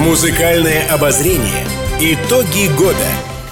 Музыкальное 0.00 0.88
обозрение. 0.88 1.66
Итоги 2.00 2.74
года. 2.74 2.96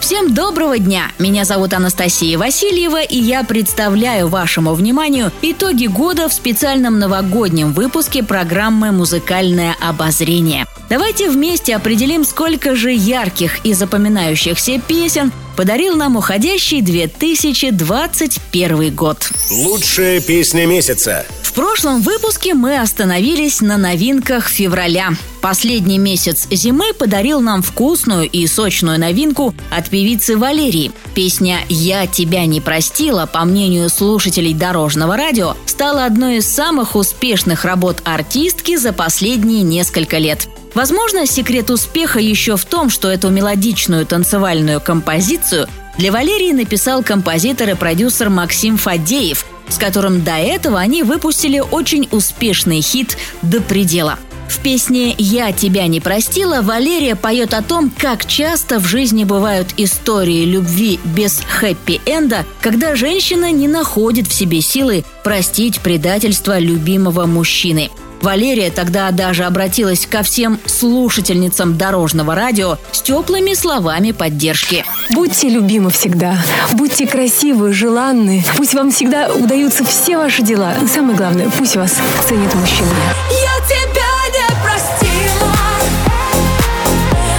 Всем 0.01 0.33
доброго 0.33 0.79
дня! 0.79 1.13
Меня 1.19 1.45
зовут 1.45 1.75
Анастасия 1.75 2.39
Васильева, 2.39 3.03
и 3.03 3.19
я 3.19 3.45
представляю 3.45 4.29
вашему 4.29 4.73
вниманию 4.73 5.31
итоги 5.43 5.89
года 5.89 6.27
в 6.27 6.33
специальном 6.33 6.99
новогоднем 6.99 7.75
выпуске 7.75 8.23
программы 8.23 8.93
«Музыкальное 8.93 9.77
обозрение». 9.79 10.65
Давайте 10.89 11.29
вместе 11.29 11.77
определим, 11.77 12.25
сколько 12.25 12.75
же 12.75 12.91
ярких 12.93 13.65
и 13.65 13.75
запоминающихся 13.75 14.81
песен 14.81 15.31
подарил 15.55 15.95
нам 15.97 16.17
уходящий 16.17 16.81
2021 16.81 18.95
год. 18.95 19.31
Лучшая 19.51 20.21
песня 20.21 20.65
месяца. 20.67 21.27
В 21.43 21.53
прошлом 21.53 22.01
выпуске 22.03 22.55
мы 22.55 22.79
остановились 22.79 23.61
на 23.61 23.77
новинках 23.77 24.49
февраля. 24.49 25.11
Последний 25.41 25.99
месяц 25.99 26.47
зимы 26.51 26.93
подарил 26.95 27.41
нам 27.41 27.63
вкусную 27.63 28.31
и 28.31 28.47
сочную 28.47 29.01
новинку 29.01 29.53
от 29.71 29.91
певицы 29.91 30.37
Валерии. 30.37 30.93
Песня 31.15 31.59
«Я 31.69 32.07
тебя 32.07 32.47
не 32.47 32.61
простила», 32.61 33.27
по 33.27 33.45
мнению 33.45 33.91
слушателей 33.91 34.55
Дорожного 34.55 35.17
радио, 35.17 35.57
стала 35.67 36.05
одной 36.05 36.37
из 36.37 36.49
самых 36.49 36.95
успешных 36.97 37.65
работ 37.65 38.01
артистки 38.05 38.77
за 38.77 38.93
последние 38.93 39.63
несколько 39.63 40.19
лет. 40.19 40.49
Возможно, 40.75 41.27
секрет 41.27 41.71
успеха 41.71 42.19
еще 42.21 42.57
в 42.57 42.65
том, 42.65 42.91
что 42.91 43.09
эту 43.09 43.31
мелодичную 43.31 44.07
танцевальную 44.07 44.81
композицию 44.81 45.67
для 45.97 46.13
Валерии 46.13 46.53
написал 46.53 47.03
композитор 47.03 47.71
и 47.71 47.75
продюсер 47.75 48.31
Максим 48.31 48.77
Фадеев, 48.77 49.45
с 49.69 49.79
которым 49.79 50.23
до 50.23 50.37
этого 50.37 50.79
они 50.79 51.03
выпустили 51.03 51.59
очень 51.59 52.09
успешный 52.13 52.81
хит 52.81 53.17
«До 53.43 53.61
предела». 53.61 54.19
В 54.49 54.61
песне 54.61 55.15
«Я 55.19 55.53
тебя 55.53 55.87
не 55.89 56.01
простила» 56.01 56.63
Валерия 56.63 57.17
поет 57.17 57.53
о 57.53 57.63
том, 57.63 57.93
как 57.99 58.25
часто 58.25 58.79
в 58.79 58.87
жизни 58.87 59.25
бывают 59.25 59.75
истории 59.77 60.45
любви 60.45 60.99
без 61.05 61.43
хэппи-энда, 61.61 62.47
когда 62.63 62.95
женщина 62.95 63.53
не 63.53 63.69
находит 63.69 64.27
в 64.27 64.33
себе 64.33 64.63
силы 64.63 65.05
простить 65.23 65.81
предательство 65.81 66.59
любимого 66.59 67.27
мужчины– 67.27 67.91
Валерия 68.21 68.71
тогда 68.71 69.11
даже 69.11 69.45
обратилась 69.45 70.07
ко 70.07 70.23
всем 70.23 70.59
слушательницам 70.67 71.77
дорожного 71.79 72.35
радио 72.35 72.79
с 72.93 73.03
теплыми 73.03 73.55
словами 73.55 74.11
поддержки. 74.13 74.85
Будьте 75.11 75.49
любимы 75.49 75.91
всегда, 75.91 76.37
будьте 76.73 77.07
красивы, 77.07 77.73
желанны, 77.73 78.45
пусть 78.57 78.75
вам 78.75 78.91
всегда 78.91 79.29
удаются 79.33 79.85
все 79.85 80.17
ваши 80.17 80.43
дела. 80.43 80.75
И 80.83 80.87
самое 80.87 81.17
главное, 81.17 81.49
пусть 81.57 81.77
вас 81.77 81.95
ценит 82.27 82.53
мужчина. 82.55 82.89
Я 83.31 83.67
тебя 83.67 84.09
не 84.35 84.49
простила, 84.63 85.55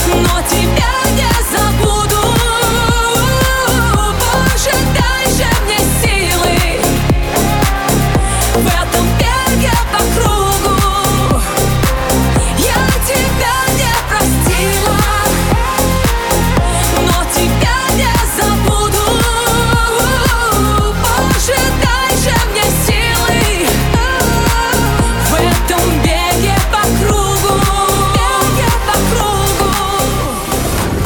но 0.08 0.42
тебя 0.50 0.94
не 1.16 1.32
забуду. 1.52 2.22
Боже, 3.96 4.76
дай 4.96 5.26
же 5.34 5.50
мне 5.66 5.80
силы 6.02 6.56
в 8.56 8.68
этом 8.68 9.06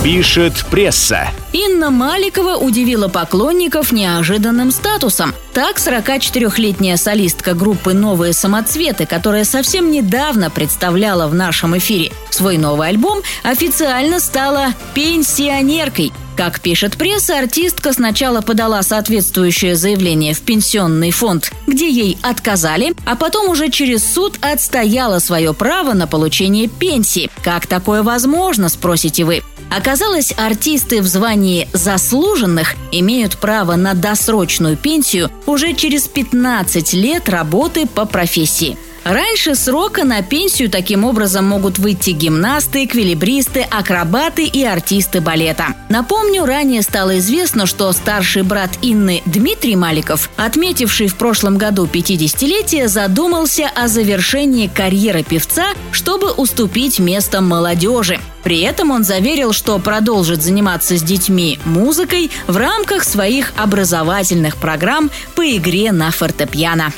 Пишет 0.03 0.65
пресса. 0.69 1.29
Инна 1.53 1.91
Маликова 1.91 2.57
удивила 2.57 3.07
поклонников 3.07 3.91
неожиданным 3.91 4.71
статусом. 4.71 5.35
Так, 5.53 5.77
44-летняя 5.77 6.97
солистка 6.97 7.53
группы 7.53 7.93
«Новые 7.93 8.33
самоцветы», 8.33 9.05
которая 9.05 9.43
совсем 9.43 9.91
недавно 9.91 10.49
представляла 10.49 11.27
в 11.27 11.35
нашем 11.35 11.77
эфире 11.77 12.11
свой 12.31 12.57
новый 12.57 12.89
альбом, 12.89 13.21
официально 13.43 14.19
стала 14.19 14.73
пенсионеркой. 14.95 16.11
Как 16.35 16.59
пишет 16.59 16.97
пресса, 16.97 17.37
артистка 17.37 17.93
сначала 17.93 18.41
подала 18.41 18.81
соответствующее 18.81 19.75
заявление 19.75 20.33
в 20.33 20.41
пенсионный 20.41 21.11
фонд, 21.11 21.51
где 21.67 21.87
ей 21.87 22.17
отказали, 22.23 22.95
а 23.05 23.15
потом 23.15 23.49
уже 23.49 23.69
через 23.69 24.03
суд 24.03 24.39
отстояла 24.41 25.19
свое 25.19 25.53
право 25.53 25.93
на 25.93 26.07
получение 26.07 26.67
пенсии. 26.67 27.29
Как 27.43 27.67
такое 27.67 28.01
возможно, 28.01 28.69
спросите 28.69 29.25
вы? 29.25 29.43
Оказалось, 29.75 30.33
артисты 30.37 31.01
в 31.01 31.07
звании 31.07 31.42
заслуженных 31.73 32.75
имеют 32.91 33.37
право 33.37 33.75
на 33.75 33.93
досрочную 33.93 34.77
пенсию 34.77 35.29
уже 35.45 35.73
через 35.73 36.07
15 36.07 36.93
лет 36.93 37.29
работы 37.29 37.87
по 37.87 38.05
профессии. 38.05 38.77
Раньше 39.03 39.55
срока 39.55 40.05
на 40.05 40.21
пенсию 40.21 40.69
таким 40.69 41.03
образом 41.03 41.45
могут 41.45 41.77
выйти 41.77 42.11
гимнасты, 42.11 42.85
эквилибристы, 42.85 43.61
акробаты 43.69 44.45
и 44.45 44.63
артисты 44.63 45.19
балета. 45.19 45.75
Напомню, 45.89 46.45
ранее 46.45 46.81
стало 46.83 47.17
известно, 47.19 47.65
что 47.65 47.91
старший 47.91 48.43
брат 48.43 48.69
Инны 48.81 49.21
Дмитрий 49.25 49.75
Маликов, 49.75 50.29
отметивший 50.37 51.07
в 51.07 51.15
прошлом 51.15 51.57
году 51.57 51.85
50-летие, 51.85 52.87
задумался 52.87 53.69
о 53.75 53.89
завершении 53.89 54.67
карьеры 54.67 55.23
певца, 55.23 55.73
чтобы 55.91 56.31
уступить 56.31 56.99
место 56.99 57.41
молодежи. 57.41 58.19
При 58.43 58.61
этом 58.61 58.91
он 58.91 59.03
заверил, 59.03 59.51
что 59.51 59.79
продолжит 59.79 60.41
заниматься 60.41 60.97
с 60.97 61.03
детьми 61.03 61.59
музыкой 61.65 62.31
в 62.47 62.55
рамках 62.55 63.03
своих 63.03 63.51
образовательных 63.57 64.57
программ 64.57 65.11
по 65.35 65.45
игре 65.45 65.91
на 65.91 66.11
фортепиано. 66.11 66.93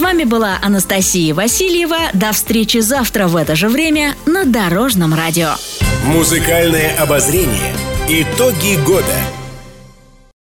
С 0.00 0.02
вами 0.02 0.24
была 0.24 0.58
Анастасия 0.62 1.34
Васильева. 1.34 1.98
До 2.14 2.32
встречи 2.32 2.78
завтра 2.78 3.28
в 3.28 3.36
это 3.36 3.54
же 3.54 3.68
время 3.68 4.14
на 4.24 4.46
Дорожном 4.46 5.12
радио. 5.12 5.50
Музыкальное 6.06 6.96
обозрение. 6.96 7.74
Итоги 8.08 8.82
года. 8.82 9.39